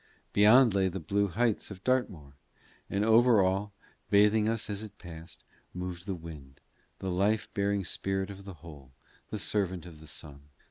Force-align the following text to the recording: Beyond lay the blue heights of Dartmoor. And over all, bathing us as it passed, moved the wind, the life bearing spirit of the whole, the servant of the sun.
Beyond 0.33 0.73
lay 0.73 0.87
the 0.87 0.99
blue 0.99 1.27
heights 1.27 1.69
of 1.69 1.83
Dartmoor. 1.83 2.33
And 2.89 3.05
over 3.05 3.43
all, 3.43 3.71
bathing 4.09 4.49
us 4.49 4.67
as 4.67 4.81
it 4.81 4.97
passed, 4.97 5.43
moved 5.75 6.07
the 6.07 6.15
wind, 6.15 6.59
the 6.97 7.11
life 7.11 7.47
bearing 7.53 7.85
spirit 7.85 8.31
of 8.31 8.43
the 8.43 8.55
whole, 8.65 8.93
the 9.29 9.37
servant 9.37 9.85
of 9.85 9.99
the 9.99 10.07
sun. 10.07 10.49